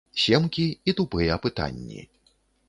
[0.21, 2.01] Семкі і тупыя пытанні.